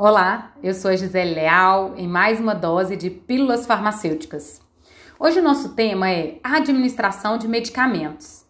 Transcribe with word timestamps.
Olá, 0.00 0.52
eu 0.62 0.74
sou 0.74 0.92
a 0.92 0.94
Gisele 0.94 1.34
Leal 1.34 1.94
em 1.96 2.06
mais 2.06 2.38
uma 2.38 2.54
dose 2.54 2.94
de 2.94 3.10
Pílulas 3.10 3.66
Farmacêuticas. 3.66 4.60
Hoje 5.18 5.40
o 5.40 5.42
nosso 5.42 5.70
tema 5.70 6.08
é 6.08 6.38
administração 6.40 7.36
de 7.36 7.48
medicamentos. 7.48 8.46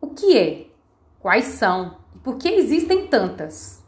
O 0.00 0.10
que 0.10 0.38
é? 0.38 0.66
Quais 1.18 1.46
são? 1.46 1.96
E 2.14 2.20
por 2.20 2.36
que 2.36 2.48
existem 2.48 3.08
tantas? 3.08 3.84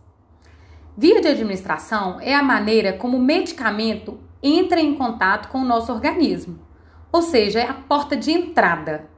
Via 0.98 1.20
de 1.20 1.28
administração 1.28 2.20
é 2.20 2.34
a 2.34 2.42
maneira 2.42 2.94
como 2.94 3.16
o 3.16 3.22
medicamento 3.22 4.18
entra 4.42 4.80
em 4.80 4.96
contato 4.96 5.50
com 5.50 5.58
o 5.58 5.64
nosso 5.64 5.92
organismo, 5.92 6.66
ou 7.12 7.22
seja, 7.22 7.60
é 7.60 7.68
a 7.68 7.74
porta 7.74 8.16
de 8.16 8.32
entrada. 8.32 9.08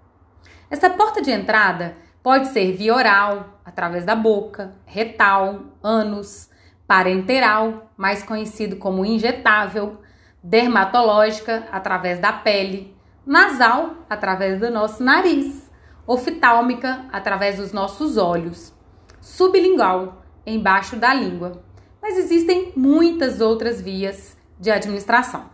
Essa 0.69 0.91
porta 0.91 1.23
de 1.23 1.31
entrada 1.31 1.97
pode 2.23 2.49
ser 2.49 2.73
via 2.73 2.95
oral, 2.95 3.59
através 3.65 4.05
da 4.05 4.15
boca, 4.15 4.77
retal, 4.85 5.61
ânus, 5.83 6.51
parenteral, 6.87 7.91
mais 7.97 8.23
conhecido 8.23 8.77
como 8.77 9.05
injetável, 9.05 9.99
dermatológica, 10.43 11.67
através 11.73 12.19
da 12.21 12.33
pele, 12.33 12.97
nasal, 13.25 13.97
através 14.09 14.61
do 14.61 14.71
nosso 14.71 15.03
nariz, 15.03 15.71
oftálmica, 16.07 17.05
através 17.13 17.57
dos 17.57 17.73
nossos 17.73 18.17
olhos, 18.17 18.73
sublingual, 19.21 20.23
embaixo 20.47 20.95
da 20.97 21.13
língua. 21.13 21.65
Mas 22.01 22.17
existem 22.17 22.73
muitas 22.77 23.41
outras 23.41 23.81
vias 23.81 24.37
de 24.61 24.71
administração. 24.71 25.51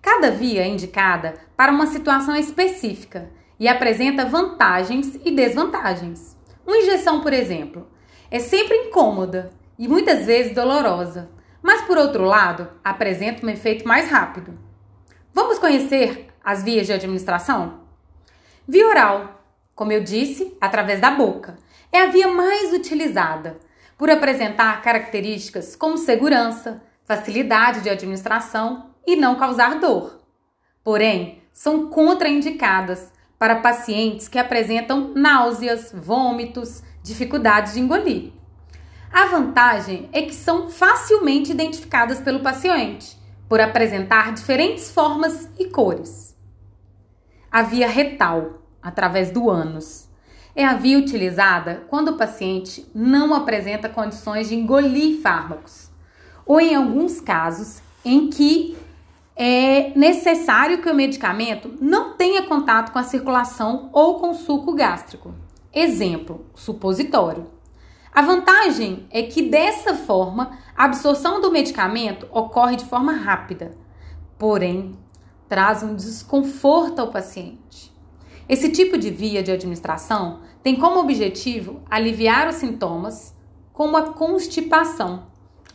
Cada 0.00 0.30
via 0.30 0.62
é 0.62 0.68
indicada 0.68 1.34
para 1.56 1.72
uma 1.72 1.86
situação 1.86 2.34
específica 2.34 3.30
e 3.60 3.68
apresenta 3.68 4.24
vantagens 4.24 5.18
e 5.24 5.30
desvantagens. 5.30 6.36
Uma 6.66 6.78
injeção, 6.78 7.20
por 7.20 7.32
exemplo, 7.32 7.86
é 8.30 8.38
sempre 8.38 8.74
incômoda 8.76 9.50
e 9.78 9.88
muitas 9.88 10.26
vezes 10.26 10.54
dolorosa, 10.54 11.30
mas 11.62 11.82
por 11.82 11.96
outro 11.96 12.24
lado, 12.24 12.68
apresenta 12.82 13.44
um 13.44 13.48
efeito 13.48 13.86
mais 13.86 14.10
rápido. 14.10 14.58
Vamos 15.32 15.58
conhecer 15.58 16.28
as 16.44 16.62
vias 16.62 16.86
de 16.86 16.92
administração? 16.92 17.80
Via 18.68 18.86
oral, 18.86 19.42
como 19.74 19.92
eu 19.92 20.02
disse, 20.02 20.56
através 20.60 21.00
da 21.00 21.10
boca, 21.10 21.56
é 21.90 22.02
a 22.02 22.06
via 22.06 22.28
mais 22.28 22.72
utilizada 22.72 23.58
por 23.96 24.10
apresentar 24.10 24.82
características 24.82 25.74
como 25.74 25.96
segurança, 25.96 26.82
facilidade 27.04 27.80
de 27.80 27.90
administração 27.90 28.90
e 29.06 29.16
não 29.16 29.36
causar 29.36 29.78
dor. 29.78 30.20
Porém, 30.82 31.42
são 31.52 31.88
contraindicadas 31.88 33.12
para 33.38 33.56
pacientes 33.56 34.28
que 34.28 34.38
apresentam 34.38 35.12
náuseas, 35.14 35.92
vômitos, 35.92 36.82
dificuldade 37.02 37.74
de 37.74 37.80
engolir. 37.80 38.32
A 39.14 39.26
vantagem 39.26 40.08
é 40.12 40.22
que 40.22 40.34
são 40.34 40.68
facilmente 40.68 41.52
identificadas 41.52 42.18
pelo 42.18 42.40
paciente, 42.40 43.16
por 43.48 43.60
apresentar 43.60 44.32
diferentes 44.32 44.90
formas 44.90 45.48
e 45.56 45.66
cores. 45.66 46.36
A 47.48 47.62
via 47.62 47.86
retal, 47.86 48.60
através 48.82 49.30
do 49.30 49.48
ânus, 49.48 50.08
é 50.56 50.64
a 50.64 50.74
via 50.74 50.98
utilizada 50.98 51.84
quando 51.88 52.08
o 52.08 52.16
paciente 52.16 52.90
não 52.92 53.32
apresenta 53.32 53.88
condições 53.88 54.48
de 54.48 54.56
engolir 54.56 55.20
fármacos, 55.20 55.88
ou 56.44 56.60
em 56.60 56.74
alguns 56.74 57.20
casos 57.20 57.80
em 58.04 58.28
que 58.28 58.76
é 59.36 59.96
necessário 59.96 60.82
que 60.82 60.90
o 60.90 60.94
medicamento 60.94 61.72
não 61.80 62.14
tenha 62.14 62.42
contato 62.42 62.90
com 62.90 62.98
a 62.98 63.04
circulação 63.04 63.90
ou 63.92 64.18
com 64.18 64.30
o 64.30 64.34
suco 64.34 64.74
gástrico. 64.74 65.32
Exemplo, 65.72 66.46
supositório. 66.52 67.54
A 68.14 68.22
vantagem 68.22 69.08
é 69.10 69.24
que 69.24 69.42
dessa 69.42 69.92
forma 69.92 70.56
a 70.76 70.84
absorção 70.84 71.40
do 71.40 71.50
medicamento 71.50 72.28
ocorre 72.30 72.76
de 72.76 72.84
forma 72.84 73.10
rápida, 73.12 73.76
porém 74.38 74.96
traz 75.48 75.82
um 75.82 75.96
desconforto 75.96 77.00
ao 77.00 77.10
paciente. 77.10 77.92
Esse 78.48 78.70
tipo 78.70 78.96
de 78.96 79.10
via 79.10 79.42
de 79.42 79.50
administração 79.50 80.42
tem 80.62 80.76
como 80.76 81.00
objetivo 81.00 81.82
aliviar 81.90 82.46
os 82.48 82.54
sintomas, 82.54 83.34
como 83.72 83.96
a 83.96 84.12
constipação, 84.12 85.26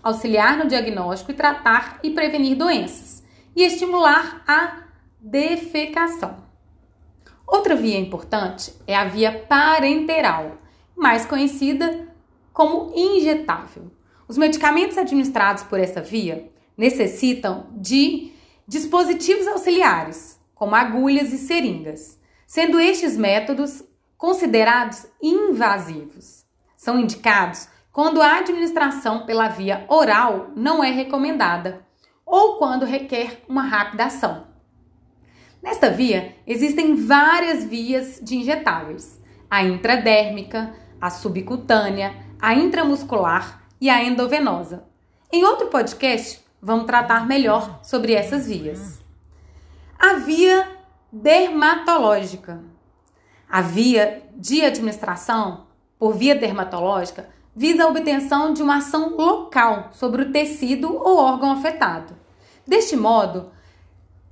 auxiliar 0.01 0.55
no 0.55 0.65
diagnóstico 0.65 1.31
e 1.31 1.35
tratar 1.35 1.99
e 2.01 2.11
prevenir 2.11 2.55
doenças, 2.55 3.21
e 3.53 3.63
estimular 3.63 4.43
a 4.47 4.83
defecação. 5.19 6.37
Outra 7.45 7.75
via 7.75 7.99
importante 7.99 8.73
é 8.87 8.95
a 8.95 9.03
via 9.03 9.45
parenteral, 9.49 10.53
mais 10.95 11.25
conhecida 11.25 12.08
como 12.59 12.91
injetável. 12.93 13.89
Os 14.27 14.37
medicamentos 14.37 14.97
administrados 14.97 15.63
por 15.63 15.79
essa 15.79 16.01
via 16.01 16.51
necessitam 16.75 17.67
de 17.71 18.33
dispositivos 18.67 19.47
auxiliares, 19.47 20.37
como 20.53 20.75
agulhas 20.75 21.31
e 21.31 21.37
seringas, 21.37 22.19
sendo 22.45 22.77
estes 22.77 23.15
métodos 23.15 23.81
considerados 24.17 25.07
invasivos. 25.21 26.43
São 26.75 26.99
indicados 26.99 27.69
quando 27.93 28.21
a 28.21 28.39
administração 28.39 29.25
pela 29.25 29.47
via 29.47 29.85
oral 29.87 30.49
não 30.53 30.83
é 30.83 30.91
recomendada 30.91 31.87
ou 32.25 32.57
quando 32.57 32.83
requer 32.83 33.41
uma 33.47 33.63
rápida 33.63 34.07
ação. 34.07 34.47
Nesta 35.63 35.89
via, 35.89 36.35
existem 36.45 36.93
várias 36.93 37.63
vias 37.63 38.19
de 38.21 38.35
injetáveis: 38.35 39.17
a 39.49 39.63
intradérmica, 39.63 40.75
a 40.99 41.09
subcutânea, 41.09 42.27
a 42.41 42.53
intramuscular 42.53 43.61
e 43.81 43.89
a 43.89 44.03
endovenosa. 44.03 44.83
Em 45.31 45.43
outro 45.43 45.67
podcast, 45.67 46.43
vamos 46.61 46.85
tratar 46.85 47.27
melhor 47.27 47.79
sobre 47.83 48.13
essas 48.13 48.47
vias. 48.47 48.99
A 49.97 50.13
via 50.13 50.67
dermatológica. 51.11 52.63
A 53.49 53.61
via 53.61 54.23
de 54.35 54.61
administração 54.61 55.67
por 55.97 56.13
via 56.13 56.35
dermatológica 56.35 57.29
visa 57.55 57.83
a 57.83 57.87
obtenção 57.87 58.53
de 58.53 58.61
uma 58.61 58.77
ação 58.77 59.17
local 59.17 59.89
sobre 59.91 60.21
o 60.21 60.31
tecido 60.31 60.95
ou 60.95 61.17
órgão 61.17 61.51
afetado. 61.51 62.15
Deste 62.65 62.95
modo, 62.95 63.51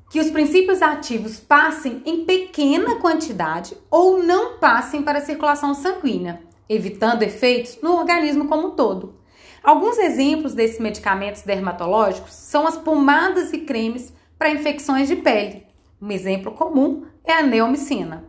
que 0.10 0.20
os 0.20 0.30
princípios 0.30 0.82
ativos 0.82 1.40
passem 1.40 2.02
em 2.06 2.24
pequena 2.24 2.96
quantidade 2.96 3.76
ou 3.92 4.24
não 4.24 4.58
passem 4.60 5.04
para 5.04 5.20
a 5.20 5.26
circulação 5.26 5.74
sanguínea, 5.74 6.47
evitando 6.70 7.24
efeitos 7.24 7.80
no 7.82 7.98
organismo 7.98 8.48
como 8.48 8.68
um 8.68 8.72
todo. 8.72 9.16
Alguns 9.64 9.98
exemplos 9.98 10.54
desses 10.54 10.80
medicamentos 10.80 11.42
dermatológicos 11.42 12.34
são 12.34 12.66
as 12.66 12.78
pomadas 12.78 13.52
e 13.52 13.60
cremes 13.60 14.14
para 14.38 14.50
infecções 14.50 15.08
de 15.08 15.16
pele. 15.18 15.66
Um 16.02 16.12
exemplo 16.12 16.52
comum 16.52 17.06
é 17.26 17.34
a 17.34 17.44
neomicina. 17.44 18.26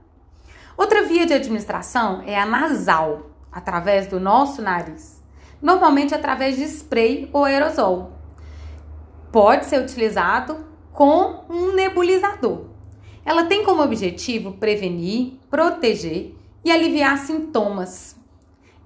Outra 0.76 1.03
via 1.03 1.26
de 1.26 1.34
administração 1.34 2.22
é 2.26 2.38
a 2.38 2.47
nasal, 2.47 3.31
através 3.53 4.06
do 4.06 4.19
nosso 4.19 4.62
nariz, 4.62 5.22
normalmente 5.60 6.15
através 6.15 6.56
de 6.56 6.65
spray 6.65 7.28
ou 7.32 7.44
aerosol. 7.44 8.12
Pode 9.31 9.66
ser 9.66 9.81
utilizado 9.81 10.66
com 10.93 11.44
um 11.49 11.75
nebulizador. 11.75 12.66
Ela 13.25 13.44
tem 13.44 13.65
como 13.65 13.82
objetivo 13.82 14.53
prevenir, 14.53 15.34
proteger 15.50 16.34
e 16.65 16.72
aliviar 16.72 17.19
sintomas 17.19 18.17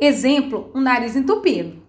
Exemplo, 0.01 0.71
um 0.75 0.81
nariz 0.81 1.15
entupido. 1.15 1.83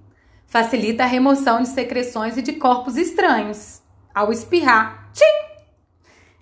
Facilita 0.45 1.03
a 1.03 1.07
remoção 1.07 1.61
de 1.61 1.69
secreções 1.69 2.37
e 2.37 2.41
de 2.41 2.53
corpos 2.53 2.95
estranhos. 2.95 3.81
Ao 4.13 4.31
espirrar, 4.31 5.09
tchim! 5.11 5.63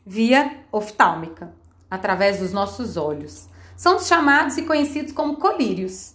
Via 0.06 0.66
oftálmica, 0.72 1.54
através 1.90 2.40
dos 2.40 2.52
nossos 2.52 2.98
olhos. 2.98 3.48
São 3.78 4.00
chamados 4.00 4.58
e 4.58 4.64
conhecidos 4.64 5.14
como 5.14 5.38
colírios. 5.38 6.14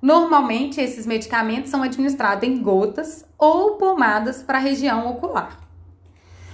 Normalmente, 0.00 0.80
esses 0.80 1.04
medicamentos 1.04 1.70
são 1.70 1.82
administrados 1.82 2.48
em 2.48 2.62
gotas 2.62 3.24
ou 3.36 3.76
pomadas 3.76 4.42
para 4.42 4.58
a 4.58 4.62
região 4.62 5.10
ocular. 5.10 5.58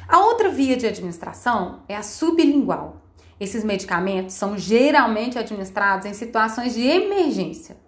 A 0.08 0.20
outra 0.20 0.48
via 0.48 0.76
de 0.76 0.86
administração 0.86 1.82
é 1.86 1.94
a 1.94 2.02
sublingual. 2.02 3.02
Esses 3.38 3.62
medicamentos 3.62 4.34
são 4.34 4.56
geralmente 4.56 5.38
administrados 5.38 6.06
em 6.06 6.14
situações 6.14 6.72
de 6.74 6.86
emergência 6.86 7.84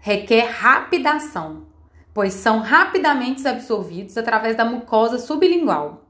requer 0.00 0.50
rápida 0.50 1.12
ação, 1.12 1.66
pois 2.12 2.34
são 2.34 2.60
rapidamente 2.60 3.46
absorvidos 3.46 4.16
através 4.16 4.56
da 4.56 4.64
mucosa 4.64 5.18
sublingual. 5.18 6.06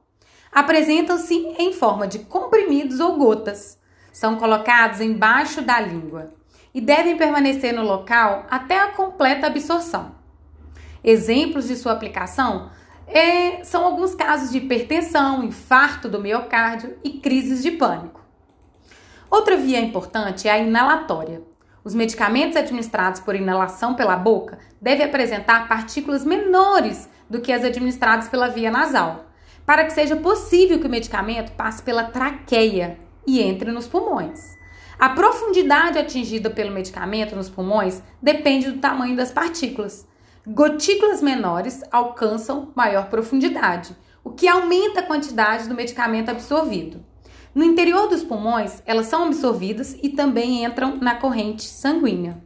Apresentam-se 0.53 1.35
em 1.59 1.73
forma 1.73 2.07
de 2.07 2.21
comprimidos 2.21 3.01
ou 3.01 3.17
gotas. 3.17 3.79
São 4.13 4.37
colocados 4.37 5.01
embaixo 5.01 5.63
da 5.63 5.81
língua 5.81 6.33
e 6.75 6.81
devem 6.81 7.17
permanecer 7.17 7.73
no 7.73 7.83
local 7.83 8.47
até 8.51 8.79
a 8.79 8.89
completa 8.89 9.47
absorção. 9.47 10.15
Exemplos 11.03 11.69
de 11.69 11.77
sua 11.77 11.93
aplicação 11.93 12.71
é, 13.07 13.65
são 13.65 13.85
alguns 13.85 14.15
casos 14.15 14.51
de 14.51 14.59
hipertensão, 14.59 15.43
infarto 15.43 16.09
do 16.09 16.21
miocárdio 16.21 16.97
e 17.03 17.11
crises 17.19 17.63
de 17.63 17.73
pânico. 17.73 18.21
Outra 19.31 19.57
via 19.57 19.81
importante 19.81 20.49
é 20.49 20.53
a 20.53 20.59
inalatória. 20.59 21.50
Os 21.83 21.95
medicamentos 21.95 22.57
administrados 22.57 23.21
por 23.21 23.35
inalação 23.35 23.95
pela 23.95 24.17
boca 24.17 24.59
devem 24.81 25.07
apresentar 25.07 25.67
partículas 25.67 26.25
menores 26.25 27.09
do 27.29 27.41
que 27.41 27.53
as 27.53 27.65
administradas 27.65 28.29
pela 28.29 28.49
via 28.49 28.71
nasal, 28.71 29.27
para 29.65 29.85
que 29.85 29.93
seja 29.93 30.17
possível 30.17 30.79
que 30.79 30.87
o 30.87 30.91
medicamento 30.91 31.53
passe 31.53 31.83
pela 31.83 32.05
traqueia 32.05 32.99
e 33.27 33.41
entre 33.41 33.73
nos 33.73 33.89
pulmões. 33.89 34.59
A 34.99 35.09
profundidade 35.09 35.99
atingida 35.99 36.51
pelo 36.51 36.71
medicamento 36.71 37.35
nos 37.35 37.49
pulmões 37.49 38.03
depende 38.21 38.71
do 38.71 38.79
tamanho 38.79 39.17
das 39.17 39.33
partículas. 39.33 40.07
Gotículas 40.47 41.23
menores 41.23 41.83
alcançam 41.91 42.71
maior 42.75 43.09
profundidade, 43.09 43.97
o 44.23 44.31
que 44.31 44.47
aumenta 44.47 45.01
a 45.01 45.07
quantidade 45.07 45.69
do 45.69 45.75
medicamento 45.75 46.29
absorvido. 46.29 47.03
No 47.53 47.65
interior 47.65 48.09
dos 48.09 48.23
pulmões, 48.23 48.81
elas 48.87 49.07
são 49.07 49.25
absorvidas 49.25 49.97
e 50.03 50.11
também 50.11 50.65
entram 50.65 50.97
na 50.97 51.17
corrente 51.17 51.65
sanguínea. 51.65 52.41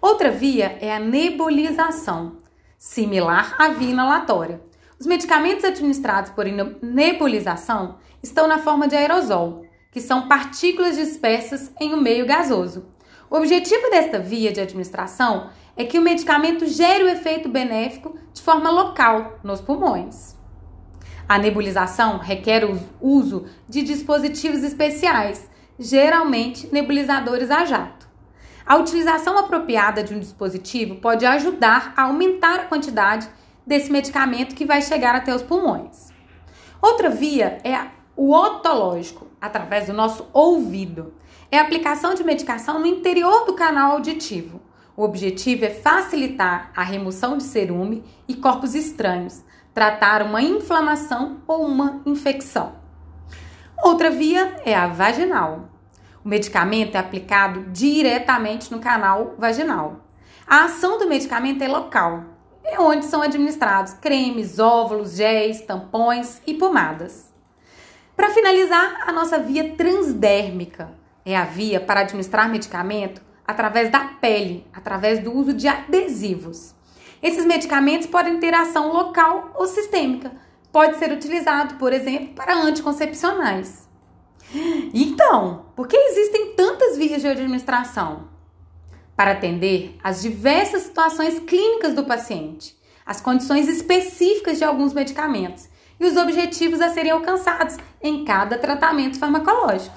Outra 0.00 0.30
via 0.30 0.78
é 0.80 0.94
a 0.94 1.00
nebulização, 1.00 2.36
similar 2.78 3.56
à 3.58 3.68
via 3.68 3.90
inalatória. 3.90 4.60
Os 4.98 5.06
medicamentos 5.06 5.64
administrados 5.64 6.30
por 6.30 6.44
nebulização 6.46 7.96
estão 8.22 8.46
na 8.46 8.58
forma 8.58 8.86
de 8.86 8.94
aerosol, 8.94 9.64
que 9.90 10.00
são 10.00 10.28
partículas 10.28 10.96
dispersas 10.96 11.72
em 11.80 11.92
um 11.92 12.00
meio 12.00 12.24
gasoso. 12.24 12.86
O 13.28 13.36
objetivo 13.36 13.90
desta 13.90 14.18
via 14.18 14.52
de 14.52 14.60
administração 14.60 15.50
é 15.76 15.84
que 15.84 15.98
o 15.98 16.02
medicamento 16.02 16.66
gere 16.66 17.04
o 17.04 17.08
efeito 17.08 17.48
benéfico 17.48 18.16
de 18.32 18.42
forma 18.42 18.70
local 18.70 19.40
nos 19.42 19.60
pulmões. 19.60 20.39
A 21.30 21.38
nebulização 21.38 22.18
requer 22.18 22.64
o 22.64 22.76
uso 23.00 23.46
de 23.68 23.82
dispositivos 23.82 24.64
especiais, 24.64 25.48
geralmente 25.78 26.68
nebulizadores 26.72 27.52
a 27.52 27.64
jato. 27.64 28.08
A 28.66 28.74
utilização 28.74 29.38
apropriada 29.38 30.02
de 30.02 30.12
um 30.12 30.18
dispositivo 30.18 30.96
pode 30.96 31.24
ajudar 31.24 31.94
a 31.96 32.06
aumentar 32.06 32.58
a 32.58 32.64
quantidade 32.64 33.28
desse 33.64 33.92
medicamento 33.92 34.56
que 34.56 34.64
vai 34.64 34.82
chegar 34.82 35.14
até 35.14 35.32
os 35.32 35.40
pulmões. 35.40 36.08
Outra 36.82 37.08
via 37.08 37.58
é 37.62 37.78
o 38.16 38.34
otológico, 38.34 39.28
através 39.40 39.86
do 39.86 39.92
nosso 39.92 40.26
ouvido. 40.32 41.14
É 41.48 41.60
a 41.60 41.62
aplicação 41.62 42.12
de 42.12 42.24
medicação 42.24 42.80
no 42.80 42.86
interior 42.86 43.46
do 43.46 43.54
canal 43.54 43.92
auditivo. 43.92 44.60
O 44.96 45.04
objetivo 45.04 45.64
é 45.64 45.70
facilitar 45.70 46.72
a 46.74 46.82
remoção 46.82 47.36
de 47.36 47.44
cerume 47.44 48.02
e 48.26 48.34
corpos 48.34 48.74
estranhos, 48.74 49.44
tratar 49.74 50.22
uma 50.22 50.42
inflamação 50.42 51.38
ou 51.46 51.64
uma 51.64 52.00
infecção. 52.04 52.72
Outra 53.82 54.10
via 54.10 54.60
é 54.64 54.74
a 54.74 54.86
vaginal. 54.86 55.70
O 56.24 56.28
medicamento 56.28 56.96
é 56.96 56.98
aplicado 56.98 57.64
diretamente 57.70 58.70
no 58.70 58.78
canal 58.78 59.34
vaginal. 59.38 60.00
A 60.46 60.64
ação 60.64 60.98
do 60.98 61.08
medicamento 61.08 61.62
é 61.62 61.68
local, 61.68 62.24
é 62.64 62.78
onde 62.78 63.06
são 63.06 63.22
administrados 63.22 63.94
cremes, 63.94 64.58
óvulos, 64.58 65.16
géis, 65.16 65.62
tampões 65.62 66.42
e 66.46 66.54
pomadas. 66.54 67.32
Para 68.14 68.30
finalizar, 68.30 69.08
a 69.08 69.12
nossa 69.12 69.38
via 69.38 69.74
transdérmica 69.76 70.90
é 71.24 71.36
a 71.36 71.44
via 71.44 71.80
para 71.80 72.00
administrar 72.00 72.50
medicamento 72.50 73.22
através 73.46 73.90
da 73.90 74.00
pele, 74.20 74.66
através 74.72 75.20
do 75.20 75.32
uso 75.32 75.52
de 75.52 75.66
adesivos. 75.66 76.74
Esses 77.22 77.44
medicamentos 77.44 78.06
podem 78.06 78.38
ter 78.38 78.54
ação 78.54 78.92
local 78.92 79.52
ou 79.54 79.66
sistêmica. 79.66 80.32
Pode 80.72 80.98
ser 80.98 81.12
utilizado, 81.12 81.74
por 81.74 81.92
exemplo, 81.92 82.34
para 82.34 82.56
anticoncepcionais. 82.56 83.88
Então, 84.94 85.66
por 85.76 85.86
que 85.86 85.96
existem 85.96 86.54
tantas 86.54 86.96
vias 86.96 87.20
de 87.20 87.28
administração? 87.28 88.28
Para 89.16 89.32
atender 89.32 89.96
às 90.02 90.22
diversas 90.22 90.82
situações 90.82 91.38
clínicas 91.40 91.94
do 91.94 92.04
paciente, 92.04 92.76
as 93.04 93.20
condições 93.20 93.68
específicas 93.68 94.58
de 94.58 94.64
alguns 94.64 94.92
medicamentos 94.92 95.68
e 95.98 96.06
os 96.06 96.16
objetivos 96.16 96.80
a 96.80 96.88
serem 96.88 97.12
alcançados 97.12 97.76
em 98.00 98.24
cada 98.24 98.56
tratamento 98.56 99.18
farmacológico. 99.18 99.96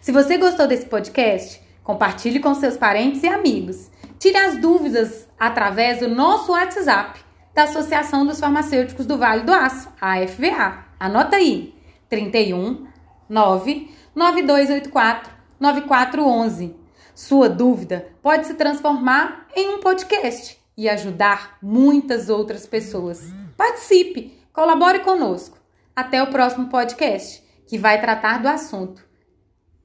Se 0.00 0.12
você 0.12 0.36
gostou 0.36 0.66
desse 0.66 0.86
podcast, 0.86 1.60
compartilhe 1.82 2.40
com 2.40 2.54
seus 2.54 2.76
parentes 2.76 3.22
e 3.22 3.28
amigos. 3.28 3.90
Tire 4.22 4.36
as 4.36 4.56
dúvidas 4.56 5.28
através 5.36 5.98
do 5.98 6.08
nosso 6.08 6.52
WhatsApp 6.52 7.18
da 7.52 7.64
Associação 7.64 8.24
dos 8.24 8.38
Farmacêuticos 8.38 9.04
do 9.04 9.18
Vale 9.18 9.42
do 9.42 9.52
Aço, 9.52 9.88
AFVA. 10.00 10.84
Anota 11.00 11.34
aí: 11.34 11.74
31 12.08 12.86
9 13.28 13.90
9284 14.14 15.32
9411. 15.58 16.76
Sua 17.12 17.48
dúvida 17.48 18.12
pode 18.22 18.46
se 18.46 18.54
transformar 18.54 19.48
em 19.56 19.74
um 19.74 19.80
podcast 19.80 20.56
e 20.76 20.88
ajudar 20.88 21.58
muitas 21.60 22.28
outras 22.28 22.64
pessoas. 22.64 23.24
Participe, 23.56 24.40
colabore 24.52 25.00
conosco. 25.00 25.58
Até 25.96 26.22
o 26.22 26.28
próximo 26.28 26.68
podcast, 26.68 27.42
que 27.66 27.76
vai 27.76 28.00
tratar 28.00 28.40
do 28.40 28.46
assunto 28.46 29.04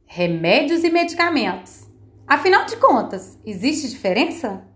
remédios 0.06 0.84
e 0.84 0.92
medicamentos. 0.92 1.87
Afinal 2.28 2.66
de 2.66 2.76
contas, 2.76 3.40
existe 3.46 3.88
diferença? 3.88 4.67